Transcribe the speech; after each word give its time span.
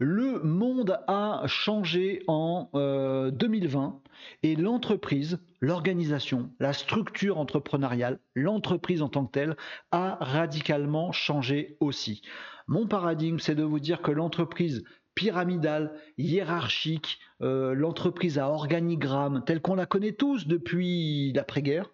Le 0.00 0.38
monde 0.44 1.00
a 1.08 1.42
changé 1.46 2.22
en 2.28 2.70
2020 2.72 3.86
euh, 3.86 4.08
et 4.44 4.54
l'entreprise, 4.54 5.40
l'organisation, 5.60 6.52
la 6.60 6.72
structure 6.72 7.38
entrepreneuriale, 7.38 8.20
l'entreprise 8.36 9.02
en 9.02 9.08
tant 9.08 9.26
que 9.26 9.32
telle 9.32 9.56
a 9.90 10.18
radicalement 10.20 11.10
changé 11.10 11.76
aussi. 11.80 12.22
Mon 12.68 12.86
paradigme, 12.86 13.40
c'est 13.40 13.56
de 13.56 13.64
vous 13.64 13.80
dire 13.80 14.00
que 14.00 14.12
l'entreprise 14.12 14.84
pyramidale, 15.16 15.92
hiérarchique, 16.16 17.18
euh, 17.42 17.74
l'entreprise 17.74 18.38
à 18.38 18.50
organigramme, 18.50 19.42
telle 19.44 19.60
qu'on 19.60 19.74
la 19.74 19.86
connaît 19.86 20.12
tous 20.12 20.46
depuis 20.46 21.32
l'après-guerre, 21.32 21.90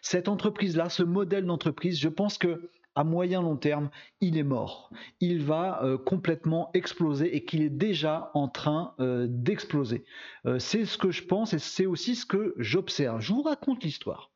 cette 0.00 0.28
entreprise-là, 0.28 0.88
ce 0.88 1.02
modèle 1.02 1.44
d'entreprise, 1.44 1.98
je 1.98 2.08
pense 2.08 2.38
que 2.38 2.70
à 2.98 3.04
moyen 3.04 3.42
long 3.42 3.56
terme, 3.56 3.90
il 4.20 4.36
est 4.36 4.42
mort. 4.42 4.90
Il 5.20 5.44
va 5.44 5.84
euh, 5.84 5.96
complètement 5.98 6.70
exploser 6.74 7.36
et 7.36 7.44
qu'il 7.44 7.62
est 7.62 7.70
déjà 7.70 8.32
en 8.34 8.48
train 8.48 8.96
euh, 8.98 9.28
d'exploser. 9.30 10.04
Euh, 10.46 10.58
c'est 10.58 10.84
ce 10.84 10.98
que 10.98 11.12
je 11.12 11.22
pense 11.22 11.52
et 11.52 11.60
c'est 11.60 11.86
aussi 11.86 12.16
ce 12.16 12.26
que 12.26 12.56
j'observe. 12.58 13.20
Je 13.20 13.32
vous 13.32 13.42
raconte 13.42 13.84
l'histoire. 13.84 14.32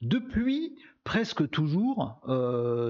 Depuis 0.00 0.76
presque 1.04 1.48
toujours, 1.50 2.20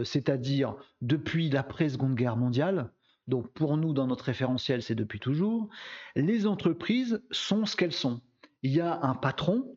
c'est-à-dire 0.04 0.74
depuis 1.02 1.50
l'après-seconde 1.50 2.14
guerre 2.14 2.36
mondiale, 2.36 2.90
donc 3.28 3.52
pour 3.52 3.76
nous 3.76 3.92
dans 3.92 4.06
notre 4.06 4.24
référentiel 4.24 4.82
c'est 4.82 4.94
depuis 4.94 5.20
toujours, 5.20 5.68
les 6.14 6.46
entreprises 6.46 7.22
sont 7.30 7.66
ce 7.66 7.76
qu'elles 7.76 7.92
sont. 7.92 8.22
Il 8.62 8.72
y 8.72 8.80
a 8.80 9.00
un 9.02 9.14
patron 9.14 9.76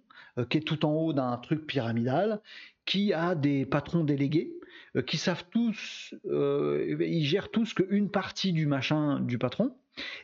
qui 0.49 0.57
est 0.57 0.61
tout 0.61 0.85
en 0.85 0.93
haut 0.93 1.11
d'un 1.11 1.37
truc 1.37 1.67
pyramidal, 1.67 2.41
qui 2.85 3.13
a 3.13 3.35
des 3.35 3.65
patrons 3.65 4.03
délégués 4.03 4.58
euh, 4.95 5.01
qui 5.01 5.17
savent 5.17 5.45
tous, 5.51 6.13
euh, 6.25 6.97
ils 6.99 7.25
gèrent 7.25 7.49
tous 7.49 7.73
qu'une 7.73 8.09
partie 8.09 8.53
du 8.53 8.65
machin 8.65 9.19
du 9.19 9.37
patron, 9.37 9.75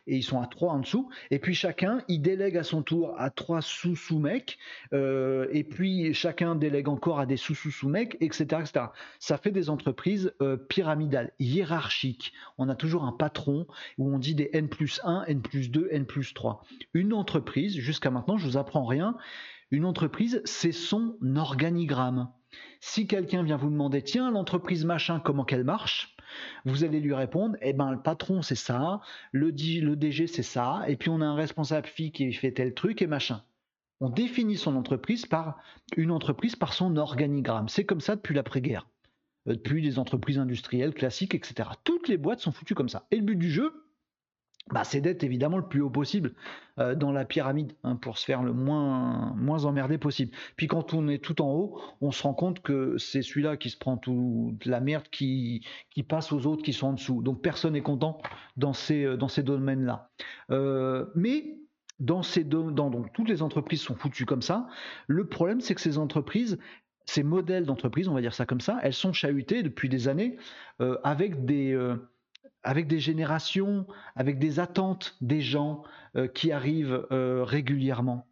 et 0.08 0.16
ils 0.16 0.24
sont 0.24 0.40
à 0.40 0.48
trois 0.48 0.72
en 0.74 0.80
dessous, 0.80 1.10
et 1.32 1.40
puis 1.40 1.54
chacun, 1.54 2.02
il 2.08 2.22
délègue 2.22 2.56
à 2.56 2.64
son 2.64 2.82
tour 2.82 3.14
à 3.18 3.30
trois 3.30 3.62
sous-sous-mecs, 3.62 4.58
euh, 4.94 5.48
et 5.52 5.64
puis 5.64 6.14
chacun 6.14 6.56
délègue 6.56 6.88
encore 6.88 7.20
à 7.20 7.26
des 7.26 7.38
sous-sous-sous-mecs, 7.38 8.18
etc., 8.22 8.62
etc. 8.62 8.86
Ça 9.20 9.38
fait 9.38 9.52
des 9.52 9.70
entreprises 9.70 10.34
pyramidales, 10.70 11.34
hiérarchiques. 11.40 12.32
On 12.58 12.70
a 12.70 12.76
toujours 12.76 13.04
un 13.04 13.12
patron 13.12 13.68
où 13.98 14.14
on 14.14 14.20
dit 14.20 14.36
des 14.36 14.50
N 14.54 14.70
plus 14.70 15.02
1, 15.04 15.26
N 15.28 15.42
plus 15.42 15.70
2, 15.70 15.90
N 15.92 16.06
plus 16.06 16.34
3. 16.34 16.64
Une 16.94 17.14
entreprise, 17.14 17.78
jusqu'à 17.78 18.12
maintenant, 18.12 18.38
je 18.38 18.46
vous 18.46 18.58
apprends 18.58 18.86
rien, 18.86 19.18
une 19.72 19.86
entreprise, 19.86 20.42
c'est 20.46 20.72
son 20.72 21.18
organigramme. 21.36 22.30
Si 22.80 23.08
quelqu'un 23.08 23.44
vient 23.44 23.58
vous 23.58 23.70
demander, 23.70 24.02
tiens, 24.02 24.32
l'entreprise 24.32 24.86
machin, 24.86 25.20
comment 25.20 25.46
qu'elle 25.46 25.64
marche 25.64 26.16
vous 26.66 26.84
allez 26.84 27.00
lui 27.00 27.14
répondre, 27.14 27.56
eh 27.62 27.74
ben 27.74 27.92
le 27.92 28.02
patron 28.02 28.42
c'est 28.42 28.56
ça, 28.56 29.02
le, 29.32 29.52
le 29.52 29.96
DG 29.96 30.28
c'est 30.28 30.44
ça, 30.44 30.84
et 30.88 30.96
puis 30.96 31.10
on 31.10 31.22
a 31.22 31.26
un 31.26 31.36
responsable 31.36 31.88
fille 31.88 32.12
qui 32.12 32.32
fait 32.34 32.52
tel 32.52 32.74
truc 32.74 33.02
et 33.02 33.08
machin. 33.08 33.44
On 34.02 34.10
définit 34.10 34.58
son 34.58 34.76
entreprise 34.76 35.26
par 35.26 35.58
une 35.96 36.12
entreprise 36.12 36.56
par 36.56 36.74
son 36.74 36.98
organigramme. 36.98 37.70
C'est 37.70 37.86
comme 37.86 38.02
ça 38.02 38.18
depuis 38.18 38.36
l'après-guerre, 38.36 38.88
euh, 39.48 39.54
depuis 39.54 39.82
les 39.82 40.00
entreprises 40.00 40.38
industrielles 40.38 40.94
classiques, 40.94 41.34
etc. 41.34 41.70
Toutes 41.86 42.10
les 42.10 42.18
boîtes 42.18 42.42
sont 42.42 42.52
foutues 42.52 42.76
comme 42.76 42.90
ça. 42.90 43.08
Et 43.12 43.18
le 43.18 43.24
but 43.24 43.38
du 43.38 43.50
jeu, 43.50 43.85
bah, 44.72 44.84
c'est 44.84 45.00
d'être 45.00 45.24
évidemment 45.24 45.58
le 45.58 45.68
plus 45.68 45.82
haut 45.82 45.92
possible 45.92 46.34
euh, 46.80 46.96
dans 46.96 47.12
la 47.12 47.24
pyramide 47.24 47.74
hein, 47.84 47.96
pour 47.96 48.18
se 48.18 48.26
faire 48.26 48.42
le 48.42 48.52
moins, 48.52 49.36
moins 49.36 49.66
emmerdé 49.66 50.00
possible. 50.00 50.32
Puis 50.56 50.66
quand 50.66 50.96
on 50.96 51.08
est 51.08 51.24
tout 51.24 51.40
en 51.42 51.52
haut, 51.52 51.80
on 52.02 52.12
se 52.12 52.24
rend 52.24 52.34
compte 52.34 52.62
que 52.62 52.98
c'est 52.98 53.22
celui-là 53.22 53.58
qui 53.58 53.70
se 53.70 53.78
prend 53.78 53.98
toute 53.98 54.66
la 54.66 54.80
merde 54.80 55.08
qui, 55.12 55.64
qui 55.92 56.02
passe 56.02 56.32
aux 56.32 56.48
autres 56.48 56.64
qui 56.64 56.74
sont 56.74 56.88
en 56.88 56.94
dessous. 56.94 57.22
Donc 57.22 57.44
personne 57.44 57.74
n'est 57.74 57.82
content 57.82 58.20
dans 58.58 58.74
ces, 58.74 59.04
euh, 59.04 59.18
dans 59.18 59.28
ces 59.28 59.44
domaines-là. 59.44 60.10
Euh, 60.50 61.06
mais 61.14 61.60
dans 62.00 62.24
ces 62.24 62.44
dans, 62.44 62.72
donc 62.72 63.14
toutes 63.14 63.30
les 63.30 63.44
entreprises 63.44 63.82
sont 63.82 63.96
foutues 63.96 64.26
comme 64.26 64.42
ça. 64.42 64.68
Le 65.06 65.28
problème, 65.28 65.62
c'est 65.62 65.76
que 65.76 65.82
ces 65.82 66.00
entreprises, 66.00 66.58
ces 67.06 67.22
modèles 67.22 67.66
d'entreprise, 67.66 68.08
on 68.08 68.16
va 68.16 68.22
dire 68.22 68.34
ça 68.34 68.48
comme 68.48 68.62
ça, 68.62 68.80
elles 68.82 68.94
sont 68.94 69.14
chahutées 69.14 69.62
depuis 69.62 69.90
des 69.90 70.08
années 70.08 70.38
avec 71.04 71.46
des 71.46 71.74
avec 72.66 72.88
des 72.88 73.00
générations, 73.00 73.86
avec 74.16 74.40
des 74.40 74.60
attentes 74.60 75.16
des 75.22 75.40
gens 75.40 75.84
euh, 76.18 76.28
qui 76.28 76.52
arrivent 76.52 77.06
euh, 77.12 77.44
régulièrement. 77.44 78.28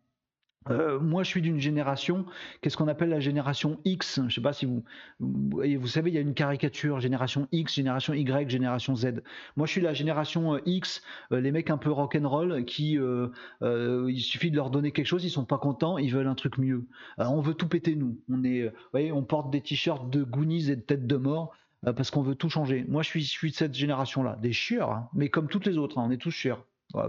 Euh, 0.69 0.97
moi, 0.97 1.23
je 1.23 1.27
suis 1.27 1.41
d'une 1.41 1.59
génération, 1.59 2.25
qu'est-ce 2.61 2.77
qu'on 2.77 2.87
appelle 2.87 3.09
la 3.09 3.19
génération 3.19 3.79
X? 3.83 4.15
Je 4.15 4.21
ne 4.21 4.29
sais 4.29 4.41
pas 4.41 4.53
si 4.53 4.65
vous, 4.65 4.83
vous, 5.19 5.87
savez, 5.87 6.09
il 6.09 6.13
y 6.13 6.17
a 6.17 6.21
une 6.21 6.33
caricature 6.33 7.01
génération 7.01 7.49
X, 7.51 7.75
génération 7.75 8.13
Y, 8.13 8.49
génération 8.49 8.95
Z. 8.95 9.21
Moi, 9.57 9.67
je 9.67 9.73
suis 9.73 9.81
la 9.81 9.93
génération 9.93 10.57
X, 10.65 11.03
les 11.31 11.51
mecs 11.51 11.69
un 11.69 11.77
peu 11.77 11.91
rock'n'roll 11.91 12.63
qui, 12.63 12.97
il 12.97 14.21
suffit 14.21 14.51
de 14.51 14.55
leur 14.55 14.69
donner 14.69 14.93
quelque 14.93 15.05
chose, 15.05 15.25
ils 15.25 15.29
sont 15.29 15.43
pas 15.43 15.57
contents, 15.57 15.97
ils 15.97 16.13
veulent 16.13 16.27
un 16.27 16.35
truc 16.35 16.57
mieux. 16.57 16.85
on 17.17 17.41
veut 17.41 17.55
tout 17.55 17.67
péter 17.67 17.97
nous. 17.97 18.17
On 18.29 18.45
est, 18.45 18.73
voyez, 18.93 19.11
on 19.11 19.23
porte 19.23 19.51
des 19.51 19.59
t-shirts 19.59 20.09
de 20.09 20.23
Goonies 20.23 20.71
et 20.71 20.77
de 20.77 20.81
têtes 20.81 21.07
de 21.07 21.17
mort. 21.17 21.53
Euh, 21.85 21.93
parce 21.93 22.11
qu'on 22.11 22.21
veut 22.21 22.35
tout 22.35 22.49
changer. 22.49 22.85
Moi, 22.87 23.03
je 23.03 23.19
suis, 23.19 23.51
de 23.51 23.55
cette 23.55 23.73
génération-là, 23.73 24.37
des 24.41 24.53
chieurs, 24.53 24.91
hein, 24.91 25.09
mais 25.13 25.29
comme 25.29 25.47
toutes 25.47 25.65
les 25.65 25.77
autres, 25.77 25.97
hein, 25.97 26.05
on 26.07 26.11
est 26.11 26.17
tous 26.17 26.31
chieurs, 26.31 26.65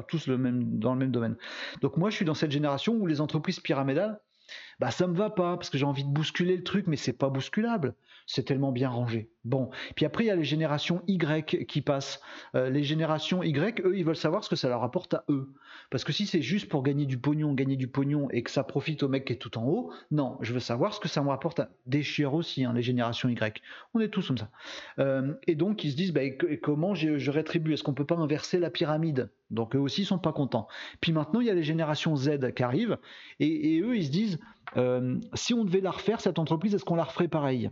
tous 0.09 0.29
dans 0.29 0.93
le 0.93 0.99
même 0.99 1.11
domaine. 1.11 1.37
Donc 1.81 1.97
moi, 1.97 2.11
je 2.11 2.17
suis 2.17 2.25
dans 2.25 2.35
cette 2.35 2.51
génération 2.51 2.95
où 2.95 3.07
les 3.07 3.21
entreprises 3.21 3.61
pyramidales, 3.61 4.21
bah 4.81 4.91
ça 4.91 5.07
me 5.07 5.15
va 5.15 5.31
pas 5.31 5.57
parce 5.57 5.71
que 5.71 5.79
j'ai 5.79 5.87
envie 5.87 6.05
de 6.05 6.11
bousculer 6.11 6.57
le 6.57 6.65
truc, 6.65 6.87
mais 6.87 6.97
c'est 6.97 7.13
pas 7.13 7.29
bousculable 7.29 7.95
c'est 8.27 8.45
tellement 8.45 8.73
bien 8.73 8.89
rangé. 8.89 9.31
Bon, 9.45 9.71
puis 9.95 10.07
après 10.07 10.25
il 10.25 10.27
y 10.29 10.31
a 10.31 10.37
les 10.37 10.45
générations 10.45 11.03
Y 11.07 11.67
qui 11.67 11.81
passent. 11.83 12.21
Euh, 12.55 12.71
les 12.71 12.83
générations 12.83 13.43
Y, 13.43 13.81
eux, 13.85 13.97
ils 13.97 14.05
veulent 14.05 14.17
savoir 14.17 14.43
ce 14.43 14.49
que 14.49 14.57
ça 14.57 14.69
leur 14.69 14.83
apporte 14.83 15.15
à 15.15 15.25
eux. 15.29 15.53
Parce 15.91 16.05
que 16.05 16.13
si 16.13 16.27
c'est 16.27 16.41
juste 16.41 16.71
pour 16.71 16.83
gagner 16.83 17.05
du 17.05 17.19
pognon, 17.19 17.53
gagner 17.53 17.77
du 17.77 17.87
pognon 17.87 18.29
et 18.31 18.43
que 18.43 18.51
ça 18.51 18.65
profite 18.65 19.03
au 19.03 19.09
mec 19.09 19.27
qui 19.27 19.35
est 19.35 19.37
tout 19.37 19.59
en 19.59 19.67
haut, 19.67 19.93
non, 20.11 20.39
je 20.41 20.55
veux 20.55 20.61
savoir 20.61 20.95
ce 20.95 21.01
que 21.01 21.09
ça 21.09 21.23
me 21.23 21.29
rapporte 21.29 21.61
à 21.61 21.69
chiens 22.01 22.31
aussi, 22.31 22.65
hein, 22.65 22.73
les 22.73 22.83
générations 22.83 23.29
Y. 23.29 23.61
On 23.93 24.01
est 24.01 24.09
tous 24.09 24.29
comme 24.29 24.39
ça. 24.39 24.49
Euh, 24.99 25.35
et 25.47 25.55
donc 25.55 25.85
ils 25.85 25.91
se 25.91 25.97
disent, 25.97 26.13
bah, 26.13 26.23
comment 26.63 26.95
je, 26.95 27.31
rétribue? 27.31 27.75
Est-ce 27.75 27.83
qu'on 27.83 27.95
peut 27.95 28.07
pas 28.07 28.17
inverser 28.17 28.59
la 28.59 28.71
pyramide? 28.71 29.31
Donc 29.51 29.77
eux 29.77 29.79
aussi 29.79 30.03
ils 30.03 30.07
sont 30.07 30.19
pas 30.19 30.33
contents. 30.33 30.69
Puis 31.01 31.13
maintenant 31.13 31.41
il 31.41 31.47
y 31.47 31.51
a 31.51 31.55
les 31.55 31.63
générations 31.63 32.17
Z 32.17 32.55
qui 32.55 32.63
arrivent 32.63 32.99
et, 33.41 33.81
eux 33.81 33.97
ils 33.97 34.07
se 34.07 34.11
disent, 34.11 34.39
euh, 34.77 35.19
si 35.35 35.55
on 35.55 35.65
devait 35.65 35.81
la 35.81 35.91
refaire 35.91 36.21
cette 36.21 36.39
entreprise, 36.39 36.75
est-ce 36.75 36.85
qu'on 36.85 36.97
la 36.97 37.05
referait 37.05 37.29
pareil? 37.29 37.71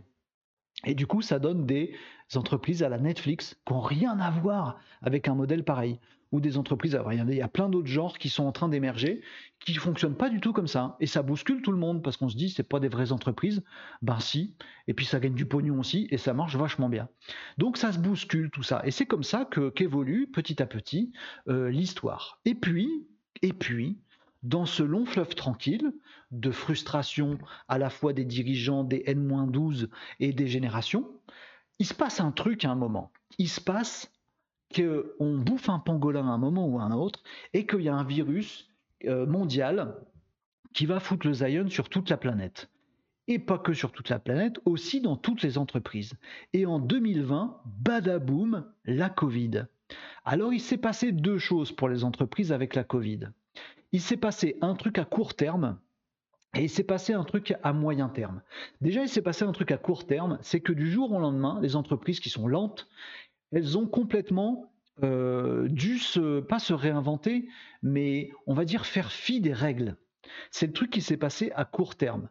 Et 0.85 0.95
du 0.95 1.07
coup, 1.07 1.21
ça 1.21 1.39
donne 1.39 1.65
des 1.65 1.95
entreprises 2.35 2.83
à 2.83 2.89
la 2.89 2.99
Netflix 2.99 3.55
qui 3.65 3.73
n'ont 3.73 3.81
rien 3.81 4.19
à 4.19 4.31
voir 4.31 4.79
avec 5.01 5.27
un 5.27 5.35
modèle 5.35 5.63
pareil. 5.63 5.99
Ou 6.31 6.41
des 6.41 6.57
entreprises, 6.57 6.97
il 7.11 7.35
y 7.35 7.41
a 7.41 7.47
plein 7.47 7.69
d'autres 7.69 7.87
genres 7.87 8.17
qui 8.17 8.27
sont 8.27 8.45
en 8.45 8.51
train 8.51 8.67
d'émerger, 8.67 9.21
qui 9.59 9.73
ne 9.73 9.79
fonctionnent 9.79 10.17
pas 10.17 10.29
du 10.29 10.41
tout 10.41 10.51
comme 10.51 10.65
ça. 10.65 10.97
Et 10.99 11.05
ça 11.05 11.21
bouscule 11.21 11.61
tout 11.61 11.71
le 11.71 11.77
monde 11.77 12.01
parce 12.01 12.17
qu'on 12.17 12.27
se 12.27 12.35
dit, 12.35 12.49
c'est 12.49 12.67
pas 12.67 12.79
des 12.79 12.87
vraies 12.87 13.11
entreprises. 13.11 13.63
Ben 14.01 14.19
si. 14.19 14.55
Et 14.87 14.95
puis 14.95 15.05
ça 15.05 15.19
gagne 15.19 15.35
du 15.35 15.45
pognon 15.45 15.79
aussi 15.79 16.07
et 16.09 16.17
ça 16.17 16.33
marche 16.33 16.55
vachement 16.55 16.89
bien. 16.89 17.07
Donc 17.59 17.77
ça 17.77 17.91
se 17.91 17.99
bouscule 17.99 18.49
tout 18.49 18.63
ça. 18.63 18.81
Et 18.83 18.89
c'est 18.89 19.05
comme 19.05 19.21
ça 19.21 19.45
que 19.45 19.69
qu'évolue 19.69 20.25
petit 20.25 20.59
à 20.59 20.65
petit 20.65 21.13
euh, 21.49 21.69
l'histoire. 21.69 22.39
Et 22.45 22.55
puis, 22.55 23.05
et 23.43 23.53
puis, 23.53 23.99
dans 24.43 24.65
ce 24.65 24.83
long 24.83 25.05
fleuve 25.05 25.35
tranquille 25.35 25.93
de 26.31 26.51
frustration 26.51 27.37
à 27.67 27.77
la 27.77 27.89
fois 27.89 28.13
des 28.13 28.25
dirigeants 28.25 28.83
des 28.83 29.03
N-12 29.07 29.89
et 30.19 30.33
des 30.33 30.47
générations, 30.47 31.09
il 31.79 31.85
se 31.85 31.93
passe 31.93 32.19
un 32.19 32.31
truc 32.31 32.65
à 32.65 32.71
un 32.71 32.75
moment. 32.75 33.11
Il 33.37 33.49
se 33.49 33.61
passe 33.61 34.11
qu'on 34.75 35.37
bouffe 35.37 35.69
un 35.69 35.79
pangolin 35.79 36.27
à 36.27 36.31
un 36.31 36.37
moment 36.37 36.67
ou 36.67 36.79
à 36.79 36.83
un 36.83 36.91
autre 36.91 37.23
et 37.53 37.65
qu'il 37.65 37.81
y 37.81 37.89
a 37.89 37.95
un 37.95 38.03
virus 38.03 38.67
euh, 39.05 39.25
mondial 39.25 39.95
qui 40.73 40.85
va 40.85 40.99
foutre 40.99 41.27
le 41.27 41.33
Zion 41.33 41.69
sur 41.69 41.89
toute 41.89 42.09
la 42.09 42.17
planète. 42.17 42.69
Et 43.27 43.39
pas 43.39 43.57
que 43.57 43.73
sur 43.73 43.93
toute 43.93 44.09
la 44.09 44.19
planète, 44.19 44.59
aussi 44.65 44.99
dans 44.99 45.15
toutes 45.15 45.43
les 45.43 45.57
entreprises. 45.57 46.13
Et 46.51 46.65
en 46.65 46.79
2020, 46.79 47.61
badaboum, 47.65 48.65
la 48.83 49.09
Covid. 49.09 49.65
Alors 50.25 50.51
il 50.51 50.59
s'est 50.59 50.77
passé 50.77 51.13
deux 51.13 51.37
choses 51.37 51.71
pour 51.71 51.87
les 51.87 52.03
entreprises 52.03 52.51
avec 52.51 52.75
la 52.75 52.83
Covid 52.83 53.29
il 53.93 54.01
s'est 54.01 54.17
passé 54.17 54.57
un 54.61 54.75
truc 54.75 54.97
à 54.97 55.05
court 55.05 55.35
terme 55.35 55.79
et 56.55 56.63
il 56.63 56.69
s'est 56.69 56.83
passé 56.83 57.13
un 57.13 57.23
truc 57.23 57.55
à 57.63 57.73
moyen 57.73 58.09
terme. 58.09 58.41
Déjà, 58.81 59.01
il 59.01 59.09
s'est 59.09 59.21
passé 59.21 59.45
un 59.45 59.51
truc 59.53 59.71
à 59.71 59.77
court 59.77 60.05
terme, 60.05 60.37
c'est 60.41 60.59
que 60.59 60.73
du 60.73 60.91
jour 60.91 61.11
au 61.11 61.19
lendemain, 61.19 61.59
les 61.61 61.75
entreprises 61.75 62.19
qui 62.19 62.29
sont 62.29 62.47
lentes, 62.47 62.87
elles 63.51 63.77
ont 63.77 63.87
complètement 63.87 64.71
euh, 65.03 65.67
dû 65.69 65.97
se, 65.97 66.41
pas 66.41 66.59
se 66.59 66.73
réinventer, 66.73 67.47
mais 67.81 68.31
on 68.45 68.53
va 68.53 68.65
dire 68.65 68.85
faire 68.85 69.11
fi 69.11 69.39
des 69.39 69.53
règles. 69.53 69.95
C'est 70.51 70.67
le 70.67 70.73
truc 70.73 70.91
qui 70.91 71.01
s'est 71.01 71.17
passé 71.17 71.51
à 71.55 71.65
court 71.65 71.95
terme. 71.95 72.29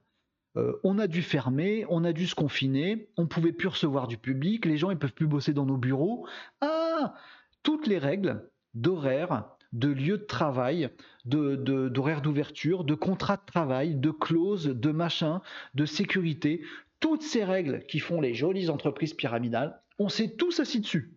Euh, 0.56 0.74
on 0.84 0.98
a 0.98 1.06
dû 1.06 1.22
fermer, 1.22 1.86
on 1.88 2.04
a 2.04 2.12
dû 2.12 2.26
se 2.26 2.34
confiner, 2.34 3.08
on 3.16 3.26
pouvait 3.26 3.52
plus 3.52 3.68
recevoir 3.68 4.06
du 4.06 4.18
public, 4.18 4.66
les 4.66 4.76
gens 4.76 4.90
ils 4.90 4.98
peuvent 4.98 5.14
plus 5.14 5.26
bosser 5.26 5.52
dans 5.52 5.66
nos 5.66 5.78
bureaux. 5.78 6.26
Ah, 6.60 7.14
toutes 7.62 7.86
les 7.86 7.98
règles 7.98 8.48
d'horaire, 8.74 9.51
de 9.72 9.88
lieu 9.88 10.18
de 10.18 10.24
travail, 10.24 10.90
d'horaire 11.24 12.20
de, 12.20 12.24
d'ouverture, 12.24 12.84
de 12.84 12.94
contrat 12.94 13.36
de 13.36 13.46
travail, 13.46 13.94
de 13.94 14.10
clauses, 14.10 14.66
de 14.66 14.90
machin, 14.90 15.40
de 15.74 15.86
sécurité, 15.86 16.62
toutes 17.00 17.22
ces 17.22 17.44
règles 17.44 17.84
qui 17.86 17.98
font 17.98 18.20
les 18.20 18.34
jolies 18.34 18.70
entreprises 18.70 19.14
pyramidales, 19.14 19.82
on 19.98 20.08
s'est 20.08 20.36
tous 20.36 20.60
assis 20.60 20.80
dessus. 20.80 21.16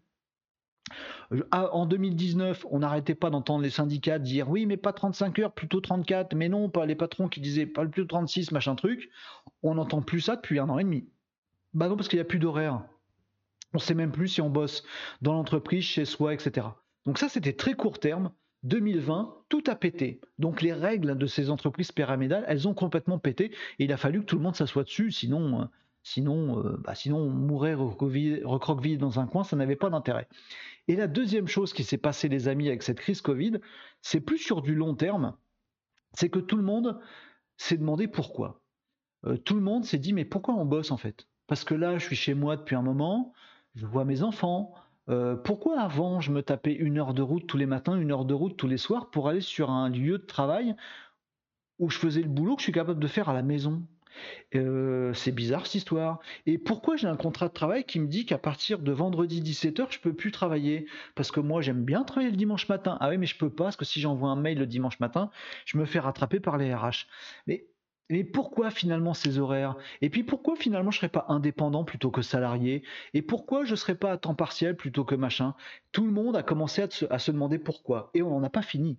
En 1.52 1.86
2019, 1.88 2.66
on 2.70 2.80
n'arrêtait 2.80 3.16
pas 3.16 3.32
d'entendre 3.32 3.64
les 3.64 3.72
syndicats 3.72 4.20
dire 4.20 4.50
oui, 4.50 4.66
mais 4.66 4.78
pas 4.78 4.94
35 4.94 5.40
heures, 5.40 5.54
plutôt 5.54 5.82
34, 5.82 6.36
mais 6.36 6.50
non, 6.50 6.70
pas 6.70 6.86
les 6.86 6.96
patrons 6.96 7.28
qui 7.28 7.42
disaient 7.42 7.66
pas 7.66 7.86
plus 7.86 8.04
de 8.04 8.08
36, 8.08 8.52
machin 8.52 8.76
truc. 8.76 9.10
On 9.64 9.76
n'entend 9.76 10.02
plus 10.02 10.22
ça 10.22 10.36
depuis 10.36 10.60
un 10.60 10.70
an 10.70 10.78
et 10.78 10.84
demi. 10.84 11.08
Bah 11.74 11.90
non, 11.90 11.96
parce 11.96 12.08
qu'il 12.08 12.18
n'y 12.18 12.22
a 12.22 12.26
plus 12.26 12.40
d'horaire. 12.40 12.84
On 13.74 13.78
ne 13.78 13.82
sait 13.82 13.96
même 13.96 14.12
plus 14.12 14.28
si 14.28 14.42
on 14.42 14.50
bosse 14.50 14.84
dans 15.22 15.34
l'entreprise, 15.34 15.84
chez 15.84 16.06
soi, 16.06 16.34
etc. 16.34 16.68
Donc 17.06 17.18
ça, 17.18 17.28
c'était 17.28 17.54
très 17.54 17.74
court 17.74 18.00
terme. 18.00 18.32
2020, 18.66 19.44
tout 19.48 19.64
a 19.68 19.76
pété. 19.76 20.20
Donc 20.40 20.62
les 20.62 20.74
règles 20.74 21.18
de 21.18 21.26
ces 21.28 21.50
entreprises 21.50 21.92
pyramidales, 21.92 22.44
elles 22.48 22.68
ont 22.68 22.74
complètement 22.74 23.20
pété. 23.20 23.52
Et 23.80 23.86
il 23.86 23.94
a 23.94 23.98
fallu 23.98 24.22
que 24.22 24.26
tout 24.26 24.38
le 24.38 24.42
monde 24.42 24.56
s'assoie 24.56 24.84
dessus, 24.84 25.12
sinon, 25.12 25.62
euh, 25.62 25.66
sinon, 26.04 26.60
euh, 26.64 26.78
bah 26.84 26.96
sinon 26.96 27.18
on 27.20 27.30
mourrait 27.30 27.76
recroquevillé 27.76 28.98
dans 28.98 29.20
un 29.20 29.28
coin, 29.28 29.44
ça 29.44 29.56
n'avait 29.56 29.76
pas 29.76 29.90
d'intérêt. 29.90 30.28
Et 30.88 30.96
la 30.96 31.08
deuxième 31.08 31.48
chose 31.48 31.74
qui 31.74 31.84
s'est 31.84 31.98
passée, 31.98 32.28
les 32.28 32.48
amis, 32.48 32.68
avec 32.68 32.84
cette 32.84 33.00
crise 33.00 33.22
Covid, 33.22 33.60
c'est 34.02 34.20
plus 34.20 34.40
sur 34.40 34.62
du 34.62 34.76
long 34.76 34.96
terme, 34.96 35.36
c'est 36.14 36.30
que 36.30 36.40
tout 36.40 36.58
le 36.58 36.64
monde 36.64 37.00
s'est 37.58 37.78
demandé 37.78 38.08
pourquoi. 38.08 38.62
Euh, 39.26 39.38
tout 39.38 39.56
le 39.56 39.62
monde 39.62 39.86
s'est 39.86 40.00
dit 40.00 40.14
mais 40.14 40.26
pourquoi 40.26 40.56
on 40.56 40.66
bosse 40.66 40.92
en 40.92 40.98
fait? 40.98 41.28
Parce 41.48 41.64
que 41.64 41.76
là, 41.76 41.98
je 42.00 42.06
suis 42.06 42.16
chez 42.16 42.34
moi 42.34 42.58
depuis 42.58 42.76
un 42.76 42.82
moment, 42.82 43.34
je 43.76 43.86
vois 43.86 44.06
mes 44.06 44.24
enfants. 44.24 44.74
Euh, 45.10 45.36
pourquoi 45.36 45.80
avant 45.82 46.20
je 46.22 46.32
me 46.32 46.42
tapais 46.44 46.74
une 46.74 46.98
heure 46.98 47.14
de 47.14 47.22
route 47.22 47.48
tous 47.48 47.58
les 47.58 47.66
matins, 47.66 47.96
une 48.00 48.12
heure 48.12 48.26
de 48.26 48.34
route 48.34 48.58
tous 48.58 48.68
les 48.68 48.78
soirs 48.78 49.10
pour 49.12 49.28
aller 49.30 49.42
sur 49.42 49.70
un 49.70 49.90
lieu 49.90 50.18
de 50.18 50.26
travail 50.26 50.76
où 51.80 51.90
je 51.90 51.98
faisais 51.98 52.22
le 52.22 52.30
boulot 52.30 52.56
que 52.56 52.62
je 52.62 52.66
suis 52.66 52.72
capable 52.72 53.00
de 53.00 53.08
faire 53.08 53.30
à 53.30 53.34
la 53.34 53.42
maison? 53.44 53.88
Euh, 54.56 55.14
c'est 55.14 55.32
bizarre 55.34 55.66
cette 55.66 55.76
histoire. 55.76 56.20
Et 56.46 56.58
pourquoi 56.58 56.96
j'ai 56.96 57.08
un 57.08 57.18
contrat 57.18 57.50
de 57.50 57.54
travail 57.54 57.86
qui 57.86 58.00
me 58.00 58.08
dit 58.08 58.26
qu'à 58.26 58.38
partir 58.38 58.80
de 58.80 58.92
vendredi 58.94 59.42
17h, 59.42 59.88
je 59.92 60.00
peux 60.00 60.14
plus 60.16 60.32
travailler? 60.32 60.88
Parce 61.16 61.32
que 61.32 61.40
moi, 61.42 61.62
j'aime 61.62 61.84
bien 61.86 62.04
travailler 62.04 62.32
le 62.32 62.38
dimanche 62.38 62.70
matin. 62.70 62.98
Ah 63.02 63.10
oui, 63.10 63.18
mais 63.18 63.26
je 63.26 63.38
peux 63.38 63.50
pas, 63.50 63.66
parce 63.66 63.76
que 63.78 63.86
si 63.86 64.00
j'envoie 64.02 64.30
un 64.30 64.38
mail 64.38 64.58
le 64.60 64.68
dimanche 64.68 65.00
matin, 65.02 65.32
je 65.66 65.78
me 65.78 65.86
fais 65.86 66.00
rattraper 66.00 66.40
par 66.40 66.58
les 66.58 66.74
RH. 66.74 67.08
Mais, 67.48 67.68
mais 68.10 68.24
pourquoi 68.24 68.70
finalement 68.70 69.14
ces 69.14 69.40
horaires? 69.40 69.76
Et 70.02 70.10
puis 70.10 70.24
pourquoi 70.24 70.56
finalement 70.56 70.92
je 70.92 70.98
serais 70.98 71.10
pas 71.10 71.26
indépendant 71.30 71.84
plutôt 71.84 72.12
que 72.12 72.22
salarié? 72.22 72.84
Et 73.14 73.22
pourquoi 73.22 73.66
je 73.66 73.76
serais 73.76 73.96
pas 73.96 74.12
à 74.12 74.18
temps 74.18 74.36
partiel 74.36 74.76
plutôt 74.76 75.06
que 75.06 75.16
machin? 75.16 75.56
Tout 75.92 76.06
le 76.06 76.12
monde 76.12 76.36
a 76.36 76.44
commencé 76.44 76.84
à 76.84 77.20
se, 77.20 77.32
demander 77.32 77.58
pourquoi. 77.58 78.12
Et 78.14 78.22
on 78.22 78.30
n'en 78.30 78.44
a 78.44 78.50
pas 78.50 78.62
fini. 78.62 78.98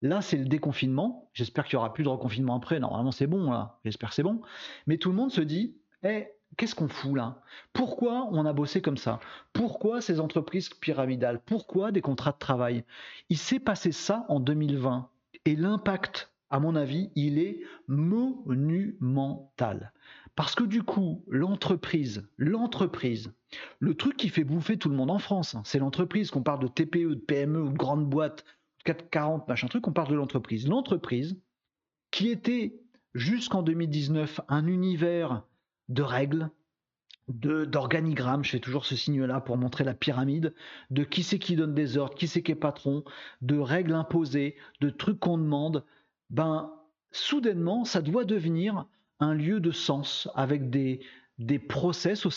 Là, 0.00 0.22
c'est 0.22 0.36
le 0.36 0.46
déconfinement. 0.46 1.28
J'espère 1.34 1.64
qu'il 1.64 1.76
n'y 1.76 1.80
aura 1.80 1.92
plus 1.92 2.04
de 2.04 2.08
reconfinement 2.08 2.56
après. 2.56 2.80
Normalement, 2.80 3.12
c'est 3.12 3.26
bon, 3.26 3.50
là. 3.50 3.78
J'espère 3.84 4.10
que 4.10 4.14
c'est 4.14 4.22
bon. 4.22 4.40
Mais 4.86 4.96
tout 4.96 5.10
le 5.10 5.16
monde 5.16 5.32
se 5.32 5.40
dit, 5.40 5.76
eh, 6.04 6.28
qu'est-ce 6.56 6.74
qu'on 6.74 6.88
fout 6.88 7.16
là? 7.16 7.42
Pourquoi 7.72 8.28
on 8.30 8.46
a 8.46 8.52
bossé 8.52 8.80
comme 8.80 8.96
ça? 8.96 9.20
Pourquoi 9.52 10.00
ces 10.00 10.20
entreprises 10.20 10.70
pyramidales? 10.70 11.40
Pourquoi 11.44 11.92
des 11.92 12.00
contrats 12.00 12.32
de 12.32 12.38
travail? 12.38 12.84
Il 13.28 13.38
s'est 13.38 13.60
passé 13.60 13.92
ça 13.92 14.24
en 14.28 14.40
2020. 14.40 15.10
Et 15.44 15.56
l'impact, 15.56 16.30
à 16.50 16.60
mon 16.60 16.76
avis, 16.76 17.10
il 17.14 17.38
est 17.38 17.60
monumental. 17.86 19.92
Parce 20.34 20.54
que 20.54 20.64
du 20.64 20.82
coup, 20.82 21.24
l'entreprise, 21.28 22.28
l'entreprise, 22.36 23.32
le 23.80 23.94
truc 23.94 24.16
qui 24.16 24.28
fait 24.28 24.44
bouffer 24.44 24.78
tout 24.78 24.88
le 24.88 24.94
monde 24.94 25.10
en 25.10 25.18
France, 25.18 25.54
hein, 25.54 25.62
c'est 25.64 25.80
l'entreprise, 25.80 26.30
qu'on 26.30 26.42
parle 26.42 26.60
de 26.60 26.68
TPE, 26.68 27.14
de 27.14 27.16
PME 27.16 27.60
ou 27.60 27.70
de 27.70 27.76
grandes 27.76 28.08
boîtes 28.08 28.44
440, 28.84 29.48
machin 29.48 29.66
truc, 29.66 29.88
on 29.88 29.92
parle 29.92 30.10
de 30.10 30.14
l'entreprise. 30.14 30.68
L'entreprise, 30.68 31.40
qui 32.10 32.28
était 32.28 32.80
jusqu'en 33.14 33.62
2019 33.62 34.40
un 34.48 34.66
univers 34.66 35.42
de 35.88 36.02
règles, 36.02 36.50
d'organigrammes, 37.28 38.44
je 38.44 38.50
fais 38.50 38.60
toujours 38.60 38.86
ce 38.86 38.96
signe-là 38.96 39.40
pour 39.40 39.58
montrer 39.58 39.84
la 39.84 39.92
pyramide, 39.92 40.54
de 40.90 41.04
qui 41.04 41.22
c'est 41.22 41.38
qui 41.38 41.56
donne 41.56 41.74
des 41.74 41.98
ordres, 41.98 42.14
qui 42.14 42.26
c'est 42.26 42.42
qui 42.42 42.52
est 42.52 42.54
patron, 42.54 43.04
de 43.42 43.58
règles 43.58 43.94
imposées, 43.94 44.56
de 44.80 44.88
trucs 44.88 45.20
qu'on 45.20 45.36
demande, 45.36 45.84
ben 46.30 46.72
soudainement, 47.10 47.84
ça 47.84 48.02
doit 48.02 48.24
devenir 48.24 48.86
un 49.20 49.34
lieu 49.34 49.60
de 49.60 49.70
sens 49.70 50.28
avec 50.34 50.70
des, 50.70 51.00
des 51.38 51.58
process 51.58 52.26
au, 52.26 52.30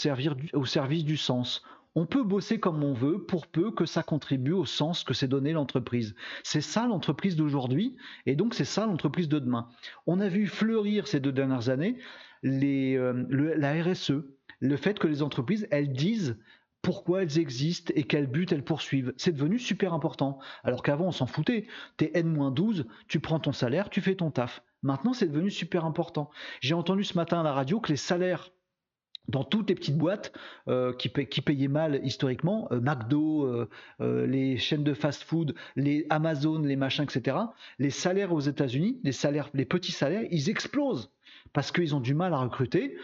au 0.53 0.65
service 0.65 1.05
du 1.05 1.17
sens, 1.17 1.63
on 1.95 2.05
peut 2.05 2.23
bosser 2.23 2.59
comme 2.59 2.83
on 2.83 2.93
veut 2.93 3.23
pour 3.23 3.47
peu 3.47 3.71
que 3.71 3.85
ça 3.85 4.01
contribue 4.01 4.53
au 4.53 4.65
sens 4.65 5.03
que 5.03 5.13
s'est 5.13 5.27
donné 5.27 5.51
l'entreprise. 5.51 6.15
C'est 6.43 6.61
ça 6.61 6.87
l'entreprise 6.87 7.35
d'aujourd'hui 7.35 7.97
et 8.25 8.35
donc 8.35 8.53
c'est 8.53 8.65
ça 8.65 8.85
l'entreprise 8.85 9.27
de 9.27 9.39
demain. 9.39 9.67
On 10.07 10.19
a 10.19 10.29
vu 10.29 10.47
fleurir 10.47 11.07
ces 11.07 11.19
deux 11.19 11.33
dernières 11.33 11.69
années 11.69 11.97
euh, 12.45 13.25
la 13.57 13.83
RSE, 13.83 14.23
le 14.59 14.77
fait 14.77 14.99
que 14.99 15.07
les 15.07 15.21
entreprises, 15.21 15.67
elles 15.69 15.91
disent 15.91 16.37
pourquoi 16.81 17.23
elles 17.23 17.39
existent 17.39 17.93
et 17.95 18.03
quel 18.03 18.27
but 18.27 18.51
elles 18.51 18.63
poursuivent. 18.63 19.13
C'est 19.17 19.33
devenu 19.33 19.59
super 19.59 19.93
important. 19.93 20.39
Alors 20.63 20.83
qu'avant, 20.83 21.07
on 21.07 21.11
s'en 21.11 21.27
foutait. 21.27 21.67
T'es 21.97 22.11
N-12, 22.13 22.85
tu 23.07 23.19
prends 23.19 23.39
ton 23.39 23.51
salaire, 23.51 23.89
tu 23.89 24.01
fais 24.01 24.15
ton 24.15 24.31
taf. 24.31 24.63
Maintenant, 24.83 25.13
c'est 25.13 25.27
devenu 25.27 25.51
super 25.51 25.85
important. 25.85 26.31
J'ai 26.59 26.73
entendu 26.73 27.03
ce 27.03 27.15
matin 27.15 27.41
à 27.41 27.43
la 27.43 27.53
radio 27.53 27.79
que 27.79 27.89
les 27.89 27.97
salaires 27.97 28.51
dans 29.27 29.43
toutes 29.43 29.69
les 29.69 29.75
petites 29.75 29.97
boîtes 29.97 30.33
euh, 30.67 30.93
qui, 30.93 31.09
payaient 31.09 31.67
mal 31.67 32.01
historiquement, 32.03 32.67
euh, 32.71 32.81
McDo, 32.81 33.45
euh, 33.45 34.27
les 34.27 34.57
chaînes 34.57 34.83
de 34.83 34.93
fast-food, 34.93 35.53
les 35.75 36.07
Amazon, 36.09 36.59
les 36.59 36.75
machins, 36.75 37.03
etc. 37.03 37.37
Les 37.77 37.91
salaires 37.91 38.33
aux 38.33 38.39
États-Unis, 38.39 38.99
les 39.03 39.65
petits 39.65 39.91
salaires, 39.91 40.25
ils 40.31 40.49
explosent 40.49 41.11
parce 41.53 41.71
qu'ils 41.71 41.95
ont 41.95 41.99
du 41.99 42.13
mal 42.13 42.33
à 42.33 42.37
recruter. 42.37 42.95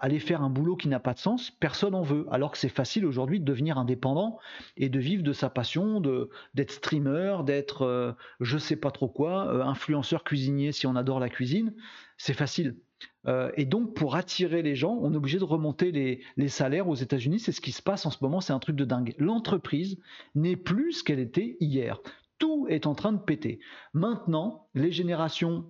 aller 0.00 0.18
faire 0.18 0.42
un 0.42 0.50
boulot 0.50 0.76
qui 0.76 0.88
n'a 0.88 1.00
pas 1.00 1.14
de 1.14 1.18
sens, 1.18 1.50
personne 1.50 1.94
en 1.94 2.02
veut. 2.02 2.26
Alors 2.30 2.52
que 2.52 2.58
c'est 2.58 2.68
facile 2.68 3.06
aujourd'hui 3.06 3.40
de 3.40 3.44
devenir 3.44 3.78
indépendant 3.78 4.38
et 4.76 4.88
de 4.88 4.98
vivre 4.98 5.22
de 5.22 5.32
sa 5.32 5.48
passion, 5.48 6.00
d'être 6.54 6.70
streamer, 6.70 7.38
d'être 7.44 8.16
je 8.40 8.58
sais 8.58 8.76
pas 8.76 8.90
trop 8.90 9.08
quoi, 9.08 9.64
influenceur 9.66 10.24
cuisinier 10.24 10.72
si 10.72 10.86
on 10.86 10.96
adore 10.96 11.20
la 11.20 11.28
cuisine. 11.28 11.72
C'est 12.18 12.34
facile. 12.34 12.76
Euh, 13.26 13.50
et 13.56 13.64
donc, 13.64 13.94
pour 13.94 14.14
attirer 14.14 14.62
les 14.62 14.76
gens, 14.76 14.98
on 15.00 15.12
est 15.12 15.16
obligé 15.16 15.38
de 15.38 15.44
remonter 15.44 15.92
les, 15.92 16.48
salaires 16.48 16.88
aux 16.88 16.94
États-Unis. 16.94 17.40
C'est 17.40 17.52
ce 17.52 17.60
qui 17.60 17.72
se 17.72 17.82
passe 17.82 18.06
en 18.06 18.10
ce 18.10 18.18
moment, 18.22 18.40
c'est 18.40 18.52
un 18.52 18.58
truc 18.58 18.76
de 18.76 18.84
dingue. 18.84 19.14
L'entreprise 19.18 19.98
n'est 20.34 20.56
plus 20.56 20.92
ce 20.92 21.04
qu'elle 21.04 21.18
était 21.18 21.56
hier. 21.60 22.00
Tout 22.38 22.66
est 22.68 22.86
en 22.86 22.94
train 22.94 23.12
de 23.12 23.18
péter. 23.18 23.60
Maintenant, 23.94 24.68
les 24.74 24.92
générations 24.92 25.66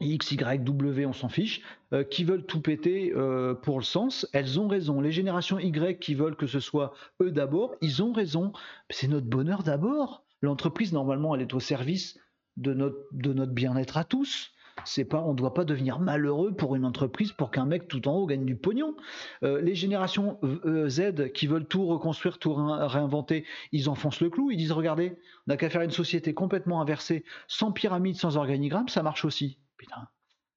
X, 0.00 0.32
Y, 0.32 0.64
W, 0.64 1.06
on 1.06 1.12
s'en 1.12 1.28
fiche, 1.28 1.62
euh, 1.92 2.04
qui 2.04 2.24
veulent 2.24 2.44
tout 2.44 2.60
péter 2.60 3.12
euh, 3.14 3.54
pour 3.54 3.78
le 3.78 3.84
sens, 3.84 4.28
elles 4.32 4.58
ont 4.60 4.68
raison. 4.68 5.00
Les 5.00 5.12
générations 5.12 5.58
Y 5.58 5.98
qui 6.00 6.14
veulent 6.14 6.36
que 6.36 6.46
ce 6.46 6.60
soit 6.60 6.92
eux 7.22 7.30
d'abord, 7.30 7.74
ils 7.80 8.02
ont 8.02 8.12
raison. 8.12 8.52
C'est 8.90 9.08
notre 9.08 9.26
bonheur 9.26 9.62
d'abord. 9.62 10.24
L'entreprise, 10.42 10.92
normalement, 10.92 11.34
elle 11.34 11.42
est 11.42 11.54
au 11.54 11.60
service 11.60 12.18
de 12.56 12.72
notre 12.74 13.52
bien-être 13.52 13.96
à 13.96 14.04
tous 14.04 14.54
c'est 14.84 15.04
pas, 15.04 15.20
on 15.20 15.34
doit 15.34 15.54
pas 15.54 15.64
devenir 15.64 15.98
malheureux 16.00 16.52
pour 16.52 16.74
une 16.74 16.84
entreprise 16.84 17.32
pour 17.32 17.50
qu'un 17.50 17.64
mec 17.64 17.86
tout 17.88 18.08
en 18.08 18.14
haut 18.16 18.26
gagne 18.26 18.44
du 18.44 18.56
pognon. 18.56 18.96
Euh, 19.42 19.60
les 19.60 19.74
générations 19.74 20.38
Z 20.86 21.32
qui 21.32 21.46
veulent 21.46 21.66
tout 21.66 21.86
reconstruire, 21.86 22.38
tout 22.38 22.54
réinventer, 22.54 23.44
ils 23.72 23.88
enfoncent 23.88 24.20
le 24.20 24.30
clou. 24.30 24.50
Ils 24.50 24.56
disent 24.56 24.72
regardez, 24.72 25.16
on 25.46 25.52
n'a 25.52 25.56
qu'à 25.56 25.70
faire 25.70 25.82
une 25.82 25.90
société 25.90 26.34
complètement 26.34 26.80
inversée, 26.80 27.24
sans 27.46 27.72
pyramide, 27.72 28.16
sans 28.16 28.36
organigramme, 28.36 28.88
ça 28.88 29.02
marche 29.02 29.24
aussi. 29.24 29.58
Putain. 29.76 30.08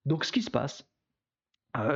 Donc 0.05 0.25
ce 0.25 0.31
qui 0.31 0.41
se 0.41 0.51
passe, 0.51 0.85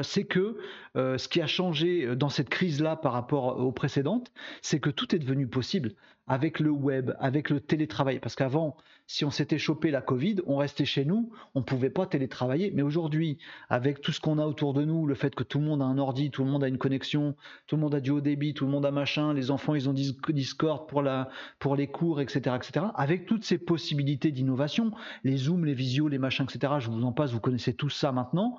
c'est 0.01 0.23
que 0.23 0.57
ce 0.95 1.27
qui 1.27 1.41
a 1.41 1.47
changé 1.47 2.15
dans 2.15 2.29
cette 2.29 2.50
crise-là 2.50 2.95
par 2.95 3.13
rapport 3.13 3.59
aux 3.59 3.71
précédentes, 3.71 4.31
c'est 4.61 4.79
que 4.79 4.89
tout 4.89 5.15
est 5.15 5.19
devenu 5.19 5.47
possible 5.47 5.93
avec 6.31 6.61
le 6.61 6.69
web, 6.69 7.11
avec 7.19 7.50
le 7.50 7.59
télétravail. 7.59 8.19
Parce 8.19 8.35
qu'avant, 8.35 8.77
si 9.05 9.25
on 9.25 9.31
s'était 9.31 9.57
chopé 9.57 9.91
la 9.91 10.01
Covid, 10.01 10.38
on 10.45 10.55
restait 10.55 10.85
chez 10.85 11.03
nous, 11.03 11.31
on 11.55 11.59
ne 11.59 11.65
pouvait 11.65 11.89
pas 11.89 12.05
télétravailler. 12.05 12.71
Mais 12.73 12.83
aujourd'hui, 12.83 13.38
avec 13.69 14.00
tout 14.00 14.13
ce 14.13 14.21
qu'on 14.21 14.38
a 14.38 14.45
autour 14.45 14.73
de 14.73 14.85
nous, 14.85 15.05
le 15.05 15.15
fait 15.15 15.35
que 15.35 15.43
tout 15.43 15.59
le 15.59 15.65
monde 15.65 15.81
a 15.81 15.85
un 15.85 15.97
ordi, 15.97 16.31
tout 16.31 16.45
le 16.45 16.50
monde 16.50 16.63
a 16.63 16.69
une 16.69 16.77
connexion, 16.77 17.35
tout 17.67 17.75
le 17.75 17.81
monde 17.81 17.95
a 17.95 18.00
du 18.00 18.11
haut 18.11 18.21
débit, 18.21 18.53
tout 18.53 18.65
le 18.65 18.71
monde 18.71 18.85
a 18.85 18.91
machin, 18.91 19.33
les 19.33 19.51
enfants 19.51 19.75
ils 19.75 19.89
ont 19.89 19.93
Discord 19.93 20.88
pour, 20.88 21.01
la, 21.01 21.29
pour 21.59 21.75
les 21.75 21.88
cours, 21.88 22.21
etc., 22.21 22.55
etc. 22.55 22.85
Avec 22.95 23.25
toutes 23.25 23.43
ces 23.43 23.57
possibilités 23.57 24.31
d'innovation, 24.31 24.91
les 25.25 25.35
Zooms, 25.35 25.65
les 25.65 25.73
visios, 25.73 26.07
les 26.07 26.17
machins, 26.17 26.45
etc. 26.45 26.75
Je 26.79 26.89
vous 26.89 27.03
en 27.03 27.11
passe, 27.11 27.33
vous 27.33 27.41
connaissez 27.41 27.73
tout 27.73 27.89
ça 27.89 28.13
maintenant. 28.13 28.57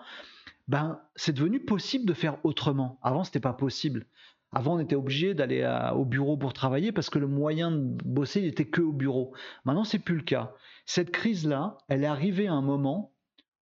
Ben, 0.69 1.01
c'est 1.17 1.33
devenu 1.33 1.61
possible 1.61 2.07
de 2.07 2.15
faire 2.15 2.39
autrement. 2.45 2.99
Avant, 3.03 3.25
c'était 3.25 3.41
pas 3.41 3.53
possible. 3.53 4.07
Avant, 4.53 4.75
on 4.75 4.81
était 4.81 4.97
obligé 4.97 5.35
d'aller 5.35 5.67
au 5.95 6.05
bureau 6.05 6.37
pour 6.37 6.53
travailler 6.53 6.93
parce 6.93 7.11
que 7.11 7.19
le 7.19 7.27
moyen 7.27 7.71
de 7.71 7.97
bosser, 8.05 8.41
il 8.41 8.47
était 8.47 8.69
que 8.69 8.83
au 8.83 8.93
bureau. 8.93 9.33
Maintenant, 9.65 9.85
c'est 9.85 9.99
plus 9.99 10.17
le 10.17 10.23
cas. 10.23 10.53
Cette 10.85 11.11
crise-là, 11.11 11.79
elle 11.89 12.05
est 12.05 12.09
arrivée 12.09 12.49
à 12.49 12.53
un 12.53 12.63
moment 12.63 13.13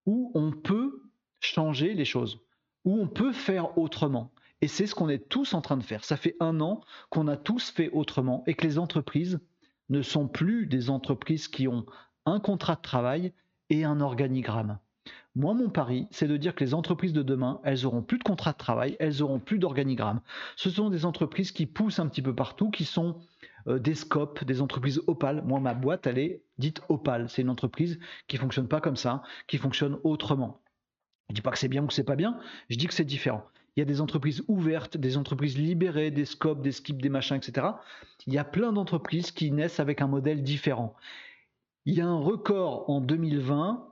où 0.06 0.32
on 0.34 0.50
peut 0.50 1.04
changer 1.38 1.94
les 1.94 2.04
choses, 2.04 2.40
où 2.84 2.98
on 3.00 3.06
peut 3.06 3.32
faire 3.32 3.78
autrement. 3.78 4.32
Et 4.62 4.68
c'est 4.68 4.86
ce 4.86 4.94
qu'on 4.94 5.08
est 5.08 5.28
tous 5.28 5.54
en 5.54 5.62
train 5.62 5.76
de 5.76 5.82
faire. 5.82 6.04
Ça 6.04 6.16
fait 6.16 6.36
un 6.40 6.60
an 6.60 6.82
qu'on 7.08 7.28
a 7.28 7.36
tous 7.36 7.70
fait 7.70 7.90
autrement 7.90 8.42
et 8.46 8.54
que 8.54 8.66
les 8.66 8.78
entreprises 8.78 9.40
ne 9.88 10.02
sont 10.02 10.28
plus 10.28 10.66
des 10.66 10.90
entreprises 10.90 11.48
qui 11.48 11.66
ont 11.66 11.86
un 12.26 12.40
contrat 12.40 12.74
de 12.74 12.82
travail 12.82 13.32
et 13.70 13.84
un 13.84 14.00
organigramme. 14.00 14.78
Moi, 15.36 15.54
mon 15.54 15.70
pari, 15.70 16.08
c'est 16.10 16.26
de 16.26 16.36
dire 16.36 16.54
que 16.54 16.64
les 16.64 16.74
entreprises 16.74 17.12
de 17.12 17.22
demain, 17.22 17.60
elles 17.64 17.86
auront 17.86 18.02
plus 18.02 18.18
de 18.18 18.24
contrat 18.24 18.52
de 18.52 18.58
travail, 18.58 18.96
elles 18.98 19.22
auront 19.22 19.38
plus 19.38 19.58
d'organigramme. 19.58 20.20
Ce 20.56 20.70
sont 20.70 20.90
des 20.90 21.04
entreprises 21.04 21.52
qui 21.52 21.66
poussent 21.66 22.00
un 22.00 22.08
petit 22.08 22.22
peu 22.22 22.34
partout, 22.34 22.70
qui 22.70 22.84
sont 22.84 23.16
des 23.66 23.94
scopes, 23.94 24.44
des 24.44 24.60
entreprises 24.60 25.00
Opal. 25.06 25.42
Moi, 25.44 25.60
ma 25.60 25.74
boîte, 25.74 26.06
elle 26.06 26.18
est 26.18 26.42
dite 26.58 26.82
Opal. 26.88 27.28
C'est 27.28 27.42
une 27.42 27.50
entreprise 27.50 28.00
qui 28.26 28.38
fonctionne 28.38 28.68
pas 28.68 28.80
comme 28.80 28.96
ça, 28.96 29.22
qui 29.46 29.58
fonctionne 29.58 29.98
autrement. 30.02 30.60
Je 31.28 31.34
dis 31.34 31.42
pas 31.42 31.52
que 31.52 31.58
c'est 31.58 31.68
bien 31.68 31.84
ou 31.84 31.86
que 31.86 31.94
c'est 31.94 32.02
pas 32.02 32.16
bien, 32.16 32.40
je 32.68 32.76
dis 32.76 32.88
que 32.88 32.94
c'est 32.94 33.04
différent. 33.04 33.44
Il 33.76 33.80
y 33.80 33.82
a 33.82 33.86
des 33.86 34.00
entreprises 34.00 34.42
ouvertes, 34.48 34.96
des 34.96 35.16
entreprises 35.16 35.56
libérées, 35.56 36.10
des 36.10 36.24
scopes, 36.24 36.60
des 36.60 36.72
skips, 36.72 37.00
des 37.00 37.08
machins, 37.08 37.36
etc. 37.36 37.68
Il 38.26 38.32
y 38.34 38.38
a 38.38 38.44
plein 38.44 38.72
d'entreprises 38.72 39.30
qui 39.30 39.52
naissent 39.52 39.78
avec 39.78 40.02
un 40.02 40.08
modèle 40.08 40.42
différent. 40.42 40.96
Il 41.86 41.94
y 41.94 42.00
a 42.00 42.06
un 42.06 42.18
record 42.18 42.90
en 42.90 43.00
2020 43.00 43.86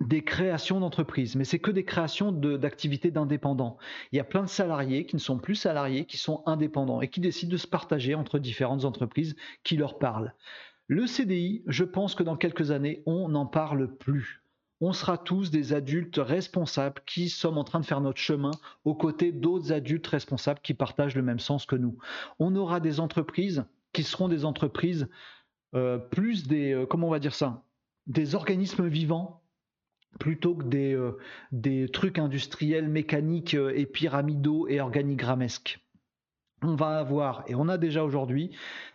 des 0.00 0.22
créations 0.22 0.80
d'entreprises, 0.80 1.36
mais 1.36 1.44
c'est 1.44 1.58
que 1.58 1.70
des 1.70 1.84
créations 1.84 2.32
d'activités 2.32 3.10
d'indépendants. 3.10 3.78
Il 4.12 4.16
y 4.16 4.20
a 4.20 4.24
plein 4.24 4.42
de 4.42 4.48
salariés 4.48 5.06
qui 5.06 5.16
ne 5.16 5.20
sont 5.20 5.38
plus 5.38 5.54
salariés, 5.54 6.04
qui 6.04 6.18
sont 6.18 6.42
indépendants 6.46 7.00
et 7.00 7.08
qui 7.08 7.20
décident 7.20 7.52
de 7.52 7.56
se 7.56 7.66
partager 7.66 8.14
entre 8.14 8.38
différentes 8.38 8.84
entreprises 8.84 9.36
qui 9.64 9.76
leur 9.76 9.98
parlent. 9.98 10.34
Le 10.88 11.06
CDI, 11.06 11.62
je 11.66 11.84
pense 11.84 12.14
que 12.14 12.22
dans 12.22 12.36
quelques 12.36 12.70
années, 12.70 13.02
on 13.06 13.28
n'en 13.28 13.46
parle 13.46 13.88
plus. 13.96 14.42
On 14.80 14.92
sera 14.92 15.16
tous 15.16 15.50
des 15.50 15.72
adultes 15.72 16.18
responsables 16.18 17.00
qui 17.06 17.30
sommes 17.30 17.56
en 17.56 17.64
train 17.64 17.80
de 17.80 17.86
faire 17.86 18.02
notre 18.02 18.20
chemin 18.20 18.50
aux 18.84 18.94
côtés 18.94 19.32
d'autres 19.32 19.72
adultes 19.72 20.06
responsables 20.06 20.60
qui 20.62 20.74
partagent 20.74 21.16
le 21.16 21.22
même 21.22 21.40
sens 21.40 21.64
que 21.64 21.76
nous. 21.76 21.96
On 22.38 22.54
aura 22.54 22.78
des 22.78 23.00
entreprises 23.00 23.64
qui 23.94 24.02
seront 24.02 24.28
des 24.28 24.44
entreprises 24.44 25.08
euh, 25.74 25.96
plus 25.98 26.46
des, 26.46 26.72
euh, 26.72 26.84
comment 26.84 27.08
on 27.08 27.10
va 27.10 27.18
dire 27.18 27.34
ça, 27.34 27.64
des 28.06 28.34
organismes 28.34 28.86
vivants 28.86 29.42
plutôt 30.18 30.54
que 30.54 30.64
des, 30.64 30.94
euh, 30.94 31.18
des 31.52 31.88
trucs 31.88 32.18
industriels, 32.18 32.88
mécaniques 32.88 33.54
et 33.54 33.86
pyramidaux 33.86 34.68
et 34.68 34.80
organigrammesques. 34.80 35.80
On 36.62 36.74
va 36.74 36.98
avoir, 36.98 37.44
et 37.48 37.54
on 37.54 37.68
a 37.68 37.76
déjà 37.76 38.02
aujourd'hui, 38.02 38.50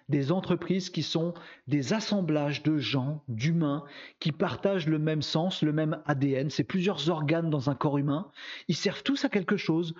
des 0.09 0.31
entreprises 0.31 0.89
qui 0.89 1.03
sont 1.03 1.33
des 1.67 1.93
assemblages 1.93 2.63
de 2.63 2.77
gens, 2.77 3.23
d'humains, 3.27 3.83
qui 4.19 4.31
partagent 4.31 4.87
le 4.87 4.97
même 4.97 5.21
sens, 5.21 5.61
le 5.61 5.71
même 5.71 6.01
ADN. 6.05 6.49
C'est 6.49 6.63
plusieurs 6.63 7.09
organes 7.09 7.51
dans 7.51 7.69
un 7.69 7.75
corps 7.75 7.99
humain. 7.99 8.31
Ils 8.67 8.75
servent 8.75 9.03
tous 9.03 9.25
à 9.25 9.29
quelque 9.29 9.57
chose, 9.57 9.93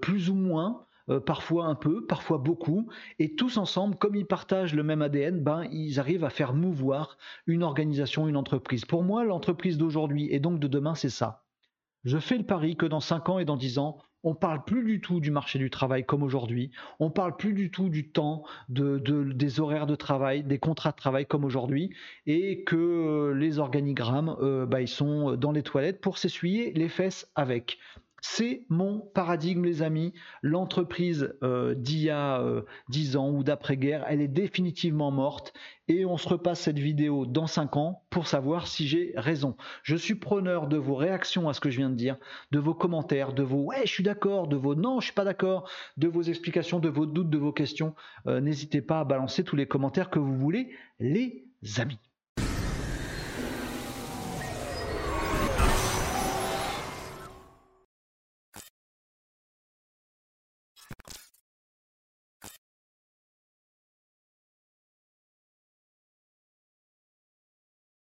plus 0.00 0.30
ou 0.30 0.34
moins, 0.34 0.86
euh, 1.08 1.20
parfois 1.20 1.66
un 1.66 1.74
peu, 1.74 2.06
parfois 2.06 2.38
beaucoup, 2.38 2.88
et 3.18 3.34
tous 3.34 3.56
ensemble, 3.56 3.96
comme 3.96 4.14
ils 4.14 4.26
partagent 4.26 4.74
le 4.74 4.82
même 4.82 5.02
ADN, 5.02 5.42
ben, 5.42 5.64
ils 5.72 5.98
arrivent 5.98 6.24
à 6.24 6.30
faire 6.30 6.54
mouvoir 6.54 7.18
une 7.46 7.62
organisation, 7.62 8.28
une 8.28 8.36
entreprise. 8.36 8.84
Pour 8.84 9.02
moi, 9.02 9.24
l'entreprise 9.24 9.78
d'aujourd'hui 9.78 10.28
et 10.30 10.40
donc 10.40 10.60
de 10.60 10.68
demain, 10.68 10.94
c'est 10.94 11.10
ça. 11.10 11.44
Je 12.04 12.18
fais 12.18 12.36
le 12.36 12.44
pari 12.44 12.76
que 12.76 12.86
dans 12.86 13.00
5 13.00 13.28
ans 13.28 13.38
et 13.38 13.44
dans 13.44 13.56
10 13.56 13.78
ans, 13.78 13.98
on 14.24 14.34
parle 14.34 14.64
plus 14.64 14.84
du 14.84 15.00
tout 15.00 15.20
du 15.20 15.30
marché 15.30 15.58
du 15.58 15.70
travail 15.70 16.04
comme 16.04 16.22
aujourd'hui. 16.22 16.70
On 17.00 17.10
parle 17.10 17.36
plus 17.36 17.52
du 17.54 17.70
tout 17.70 17.88
du 17.88 18.10
temps, 18.10 18.44
de, 18.68 18.98
des 18.98 19.60
horaires 19.60 19.86
de 19.86 19.96
travail, 19.96 20.44
des 20.44 20.58
contrats 20.58 20.92
de 20.92 20.96
travail 20.96 21.26
comme 21.26 21.44
aujourd'hui, 21.44 21.90
et 22.26 22.62
que 22.64 22.76
euh, 22.76 23.34
les 23.34 23.58
organigrammes, 23.58 24.36
euh, 24.40 24.66
bah, 24.66 24.80
ils 24.80 24.88
sont 24.88 25.36
dans 25.36 25.52
les 25.52 25.62
toilettes 25.62 26.00
pour 26.00 26.18
s'essuyer 26.18 26.72
les 26.72 26.88
fesses 26.88 27.30
avec. 27.34 27.78
C'est 28.24 28.64
mon 28.68 29.00
paradigme, 29.00 29.64
les 29.64 29.82
amis. 29.82 30.14
L'entreprise 30.42 31.34
euh, 31.42 31.74
d'il 31.74 31.98
y 31.98 32.10
a 32.10 32.40
euh, 32.40 32.62
10 32.88 33.16
ans 33.16 33.30
ou 33.30 33.42
d'après-guerre, 33.42 34.04
elle 34.08 34.20
est 34.20 34.28
définitivement 34.28 35.10
morte. 35.10 35.52
Et 35.88 36.06
on 36.06 36.16
se 36.16 36.28
repasse 36.28 36.60
cette 36.60 36.78
vidéo 36.78 37.26
dans 37.26 37.48
5 37.48 37.76
ans 37.76 38.04
pour 38.10 38.28
savoir 38.28 38.68
si 38.68 38.86
j'ai 38.86 39.12
raison. 39.16 39.56
Je 39.82 39.96
suis 39.96 40.14
preneur 40.14 40.68
de 40.68 40.76
vos 40.76 40.94
réactions 40.94 41.48
à 41.48 41.52
ce 41.52 41.60
que 41.60 41.68
je 41.68 41.78
viens 41.78 41.90
de 41.90 41.96
dire, 41.96 42.16
de 42.52 42.60
vos 42.60 42.74
commentaires, 42.74 43.32
de 43.32 43.42
vos 43.42 43.64
ouais, 43.64 43.82
je 43.84 43.92
suis 43.92 44.04
d'accord, 44.04 44.46
de 44.46 44.56
vos 44.56 44.76
non, 44.76 45.00
je 45.00 45.06
suis 45.06 45.14
pas 45.14 45.24
d'accord, 45.24 45.68
de 45.96 46.06
vos 46.06 46.22
explications, 46.22 46.78
de 46.78 46.88
vos 46.88 47.06
doutes, 47.06 47.28
de 47.28 47.38
vos 47.38 47.52
questions. 47.52 47.96
Euh, 48.28 48.40
n'hésitez 48.40 48.82
pas 48.82 49.00
à 49.00 49.04
balancer 49.04 49.42
tous 49.42 49.56
les 49.56 49.66
commentaires 49.66 50.10
que 50.10 50.20
vous 50.20 50.36
voulez, 50.36 50.70
les 51.00 51.44
amis. 51.78 51.98